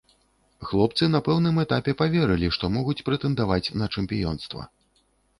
Хлопцы 0.67 1.09
на 1.15 1.19
пэўным 1.27 1.59
этапе 1.63 1.93
паверылі, 1.99 2.49
што 2.57 2.69
могуць 2.77 2.95
прэтэндаваць 3.09 3.73
на 3.83 3.91
чэмпіёнства. 3.93 4.65